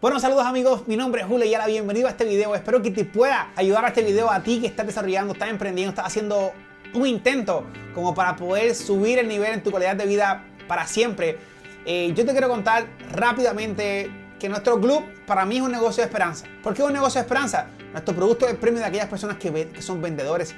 Bueno, 0.00 0.18
saludos 0.18 0.46
amigos, 0.46 0.88
mi 0.88 0.96
nombre 0.96 1.20
es 1.20 1.26
Julio 1.26 1.44
y 1.44 1.50
la 1.50 1.66
bienvenido 1.66 2.06
a 2.08 2.12
este 2.12 2.24
video. 2.24 2.54
Espero 2.54 2.80
que 2.80 2.90
te 2.90 3.04
pueda 3.04 3.52
ayudar 3.54 3.84
a 3.84 3.88
este 3.88 4.00
video 4.00 4.30
a 4.30 4.42
ti 4.42 4.58
que 4.58 4.66
estás 4.66 4.86
desarrollando, 4.86 5.34
estás 5.34 5.50
emprendiendo, 5.50 5.90
estás 5.90 6.06
haciendo 6.06 6.54
un 6.94 7.06
intento 7.06 7.66
como 7.94 8.14
para 8.14 8.34
poder 8.34 8.74
subir 8.74 9.18
el 9.18 9.28
nivel 9.28 9.52
en 9.52 9.62
tu 9.62 9.70
calidad 9.70 9.96
de 9.96 10.06
vida 10.06 10.42
para 10.66 10.86
siempre. 10.86 11.36
Eh, 11.84 12.14
yo 12.16 12.24
te 12.24 12.32
quiero 12.32 12.48
contar 12.48 12.86
rápidamente 13.12 14.10
que 14.38 14.48
nuestro 14.48 14.80
club 14.80 15.04
para 15.26 15.44
mí 15.44 15.58
es 15.58 15.62
un 15.62 15.70
negocio 15.70 16.02
de 16.02 16.06
esperanza. 16.06 16.46
¿Por 16.62 16.72
qué 16.72 16.80
es 16.80 16.88
un 16.88 16.94
negocio 16.94 17.20
de 17.20 17.26
esperanza? 17.26 17.66
Nuestro 17.92 18.14
producto 18.14 18.48
es 18.48 18.54
premio 18.54 18.80
de 18.80 18.86
aquellas 18.86 19.08
personas 19.08 19.36
que, 19.36 19.68
que 19.68 19.82
son 19.82 20.00
vendedores, 20.00 20.54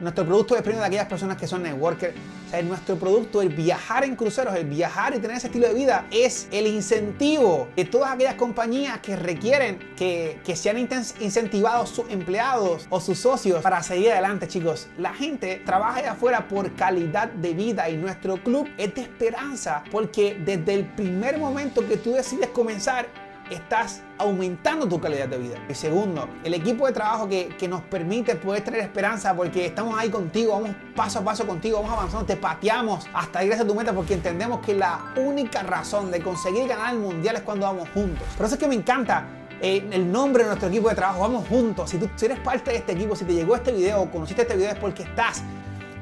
nuestro 0.00 0.24
producto 0.24 0.56
es 0.56 0.62
premio 0.62 0.80
de 0.80 0.86
aquellas 0.86 1.06
personas 1.06 1.36
que 1.36 1.46
son 1.46 1.62
networkers. 1.62 2.14
O 2.46 2.50
sea, 2.50 2.62
nuestro 2.62 2.96
producto, 2.96 3.42
el 3.42 3.48
viajar 3.48 4.04
en 4.04 4.14
cruceros, 4.14 4.54
el 4.54 4.66
viajar 4.66 5.14
y 5.14 5.18
tener 5.18 5.36
ese 5.36 5.48
estilo 5.48 5.66
de 5.66 5.74
vida, 5.74 6.06
es 6.10 6.48
el 6.52 6.66
incentivo 6.66 7.68
de 7.74 7.84
todas 7.84 8.12
aquellas 8.12 8.34
compañías 8.34 8.98
que 9.00 9.16
requieren 9.16 9.78
que, 9.96 10.40
que 10.44 10.54
sean 10.54 10.78
incentivados 10.78 11.90
sus 11.90 12.08
empleados 12.10 12.86
o 12.90 13.00
sus 13.00 13.18
socios 13.18 13.62
para 13.62 13.82
seguir 13.82 14.12
adelante, 14.12 14.46
chicos. 14.48 14.88
La 14.98 15.12
gente 15.12 15.62
trabaja 15.64 15.98
allá 15.98 16.12
afuera 16.12 16.46
por 16.46 16.72
calidad 16.74 17.28
de 17.28 17.54
vida 17.54 17.88
y 17.88 17.96
nuestro 17.96 18.42
club 18.42 18.68
es 18.78 18.94
de 18.94 19.02
esperanza 19.02 19.82
porque 19.90 20.40
desde 20.44 20.74
el 20.74 20.84
primer 20.84 21.38
momento 21.38 21.86
que 21.86 21.96
tú 21.96 22.12
decides 22.12 22.48
comenzar, 22.50 23.08
estás 23.50 24.02
aumentando 24.18 24.88
tu 24.88 25.00
calidad 25.00 25.28
de 25.28 25.38
vida. 25.38 25.56
Y 25.68 25.74
segundo, 25.74 26.28
el 26.44 26.54
equipo 26.54 26.86
de 26.86 26.92
trabajo 26.92 27.28
que, 27.28 27.48
que, 27.48 27.68
nos 27.68 27.82
permite 27.82 28.34
poder 28.36 28.64
tener 28.64 28.80
esperanza 28.80 29.34
porque 29.34 29.66
estamos 29.66 29.98
ahí 29.98 30.10
contigo, 30.10 30.52
vamos 30.52 30.70
paso 30.94 31.20
a 31.20 31.24
paso 31.24 31.46
contigo, 31.46 31.78
vamos 31.78 31.92
avanzando, 31.92 32.26
te 32.26 32.36
pateamos 32.36 33.06
hasta 33.12 33.44
ir 33.44 33.52
hacia 33.52 33.66
tu 33.66 33.74
meta 33.74 33.92
porque 33.92 34.14
entendemos 34.14 34.64
que 34.64 34.74
la 34.74 35.12
única 35.16 35.62
razón 35.62 36.10
de 36.10 36.20
conseguir 36.20 36.68
ganar 36.68 36.94
el 36.94 37.00
mundial 37.00 37.36
es 37.36 37.42
cuando 37.42 37.66
vamos 37.66 37.88
juntos. 37.90 38.26
Por 38.36 38.46
eso 38.46 38.54
es 38.54 38.60
que 38.60 38.68
me 38.68 38.74
encanta 38.74 39.26
eh, 39.60 39.88
el 39.90 40.10
nombre 40.10 40.42
de 40.42 40.48
nuestro 40.48 40.68
equipo 40.68 40.88
de 40.88 40.94
trabajo, 40.94 41.20
vamos 41.20 41.48
juntos. 41.48 41.90
Si 41.90 41.98
tú 41.98 42.08
eres 42.22 42.38
parte 42.40 42.70
de 42.70 42.78
este 42.78 42.92
equipo, 42.92 43.16
si 43.16 43.24
te 43.24 43.32
llegó 43.32 43.56
este 43.56 43.72
video 43.72 44.02
o 44.02 44.10
conociste 44.10 44.42
este 44.42 44.56
video 44.56 44.70
es 44.70 44.78
porque 44.78 45.02
estás 45.02 45.42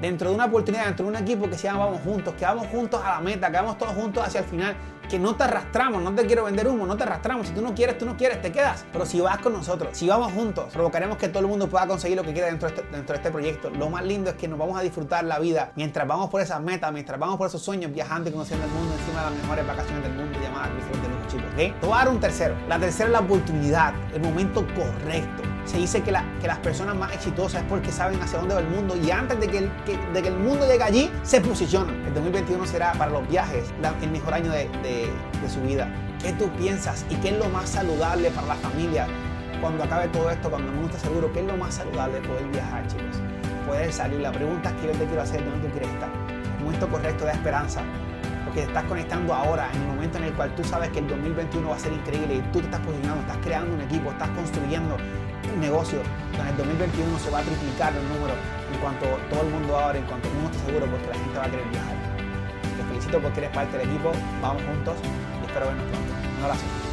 dentro 0.05 0.29
de 0.29 0.35
una 0.35 0.45
oportunidad, 0.47 0.85
dentro 0.87 1.07
de 1.07 1.13
un 1.13 1.17
equipo 1.17 1.49
que 1.49 1.57
se 1.57 1.65
llama 1.65 1.87
Vamos 1.87 2.03
Juntos, 2.03 2.35
que 2.35 2.45
vamos 2.45 2.67
juntos 2.69 3.01
a 3.03 3.13
la 3.13 3.21
meta, 3.21 3.51
que 3.51 3.57
vamos 3.57 3.79
todos 3.79 3.95
juntos 3.95 4.23
hacia 4.27 4.41
el 4.41 4.47
final, 4.47 4.77
que 5.09 5.19
no 5.19 5.35
te 5.35 5.45
arrastramos, 5.45 6.03
no 6.03 6.15
te 6.15 6.27
quiero 6.27 6.45
vender 6.45 6.69
humo, 6.69 6.87
no 6.87 6.97
te 6.97 7.05
arrastramos. 7.05 7.49
Si 7.49 7.55
tú 7.55 7.63
no 7.63 7.75
quieres, 7.75 7.99
tú 7.99 8.05
no 8.07 8.17
quieres, 8.17 8.41
te 8.43 8.53
quedas. 8.53 8.85
Pero 8.93 9.07
si 9.07 9.21
vas 9.21 9.39
con 9.39 9.53
nosotros, 9.53 9.97
si 9.97 10.07
vamos 10.07 10.33
juntos, 10.33 10.73
provocaremos 10.73 11.17
que 11.17 11.29
todo 11.29 11.41
el 11.41 11.47
mundo 11.47 11.69
pueda 11.69 11.87
conseguir 11.87 12.17
lo 12.17 12.23
que 12.23 12.33
quiera 12.33 12.49
dentro 12.49 12.69
de, 12.69 12.75
este, 12.75 12.91
dentro 12.91 13.15
de 13.15 13.17
este 13.17 13.31
proyecto. 13.31 13.71
Lo 13.71 13.89
más 13.89 14.05
lindo 14.05 14.31
es 14.31 14.37
que 14.37 14.49
nos 14.49 14.59
vamos 14.59 14.79
a 14.79 14.83
disfrutar 14.83 15.25
la 15.25 15.39
vida 15.39 15.73
mientras 15.75 16.07
vamos 16.07 16.31
por 16.31 16.41
esas 16.41 16.61
metas, 16.61 16.93
mientras 16.93 17.19
vamos 17.19 17.37
por 17.37 17.49
esos 17.49 17.63
sueños, 17.63 17.93
viajando 17.93 18.29
y 18.29 18.33
conociendo 18.33 18.67
el 18.67 18.73
mundo 18.73 18.95
encima 18.99 19.25
de 19.25 19.31
las 19.31 19.43
mejores 19.43 19.67
vacaciones 19.67 20.03
del 20.03 20.13
mundo 20.15 20.39
llamadas 20.41 20.71
Cruceros 20.71 21.03
de 21.03 21.09
Lujo, 21.09 21.27
chicos. 21.29 21.53
¿okay? 21.53 21.75
Te 21.81 21.87
voy 21.87 21.95
a 21.95 21.99
dar 21.99 22.09
un 22.09 22.21
tercero. 22.21 22.55
La 22.69 22.79
tercera 22.79 23.07
es 23.07 23.13
la 23.13 23.21
oportunidad, 23.21 23.95
el 24.15 24.21
momento 24.21 24.67
correcto. 24.75 25.54
Se 25.65 25.79
dice 25.79 26.03
que, 26.03 26.13
la, 26.13 26.25
que 26.41 26.47
las 26.47 26.59
personas 26.59 26.95
más 26.95 27.13
exitosas 27.15 27.63
es 27.63 27.69
porque 27.69 27.91
saben 27.91 28.21
hacia 28.21 28.39
dónde 28.39 28.55
va 28.55 28.61
el 28.61 28.69
mundo 28.69 28.97
y 28.97 29.11
antes 29.11 29.41
de 29.41 29.49
que 29.49 29.59
el, 29.59 29.71
de 30.13 30.23
que 30.23 30.29
el 30.29 30.37
mundo 30.37 30.67
llegue 30.67 30.83
allí, 30.83 31.11
se 31.23 31.41
posicionan. 31.41 31.95
El 32.07 32.15
2021 32.15 32.67
será 32.67 32.93
para 32.93 33.11
los 33.11 33.27
viajes 33.29 33.73
el 34.03 34.11
mejor 34.11 34.35
año 34.35 34.51
de, 34.51 34.69
de, 34.83 35.49
su 35.49 35.61
vida. 35.63 35.89
¿Qué 36.23 36.33
tú 36.33 36.51
piensas 36.51 37.05
y 37.09 37.17
qué 37.17 37.31
es 37.31 37.39
lo 37.39 37.49
más 37.49 37.71
saludable 37.71 38.31
para 38.31 38.49
la 38.49 38.55
familia 38.57 39.07
cuando 39.61 39.85
acabe 39.85 40.09
todo 40.09 40.31
esto, 40.31 40.51
cuando 40.51 40.69
el 40.69 40.75
mundo 40.75 40.95
esté 40.95 41.09
seguro? 41.09 41.33
¿Qué 41.33 41.41
es 41.41 41.47
lo 41.47 41.57
más 41.57 41.75
saludable 41.75 42.21
de 42.21 42.29
poder 42.29 42.47
viajar, 42.49 42.87
chicos? 42.87 43.17
Poder 43.67 43.93
salir. 43.93 44.21
La 44.21 44.33
pregunta 44.33 44.71
es 44.71 44.75
que 44.77 44.87
yo 44.87 44.93
te 44.93 45.07
quiero 45.07 45.23
hacer, 45.23 45.45
¿dónde 45.45 45.67
tú 45.67 45.73
quieres 45.73 45.91
estar? 45.91 46.11
El 46.59 46.65
momento 46.65 46.89
correcto 46.89 47.25
de 47.25 47.33
esperanza. 47.33 47.83
Porque 48.45 48.61
te 48.61 48.67
estás 48.67 48.85
conectando 48.85 49.33
ahora, 49.33 49.71
en 49.73 49.81
el 49.81 49.89
momento 49.89 50.19
en 50.19 50.25
el 50.25 50.35
cual 50.35 50.55
tú 50.55 50.63
sabes 50.65 50.91
que 50.91 50.99
el 50.99 51.09
2021 51.09 51.69
va 51.69 51.77
a 51.77 51.79
ser 51.79 51.93
increíble 51.93 52.37
y 52.37 52.41
tú 52.53 52.59
te 52.59 52.67
estás 52.67 52.81
posicionando, 52.81 53.23
estás 53.23 53.39
creando 53.39 53.75
un 53.75 53.81
equipo, 53.81 54.11
estás 54.11 54.29
construyendo 54.31 54.97
negocio. 55.61 56.01
En 56.39 56.47
el 56.47 56.57
2021 56.57 57.19
se 57.19 57.31
va 57.31 57.39
a 57.39 57.43
triplicar 57.43 57.93
el 57.95 58.09
número 58.09 58.35
en 58.73 58.79
cuanto 58.81 59.07
todo 59.31 59.43
el 59.43 59.51
mundo 59.51 59.79
ahora, 59.79 59.99
en 59.99 60.05
cuanto 60.05 60.29
el 60.29 60.35
mundo 60.35 60.51
esté 60.51 60.67
seguro, 60.67 60.87
porque 60.87 61.09
la 61.09 61.15
gente 61.15 61.39
va 61.39 61.45
a 61.45 61.51
querer 61.51 61.69
viajar. 61.69 61.97
Te 62.77 62.85
felicito 62.85 63.21
porque 63.21 63.39
eres 63.41 63.51
parte 63.51 63.79
del 63.79 63.89
equipo, 63.89 64.13
vamos 64.43 64.63
juntos 64.63 64.97
y 65.43 65.47
espero 65.47 65.67
vernos 65.67 65.87
pronto. 65.87 66.13
Un 66.39 66.45
abrazo. 66.45 66.84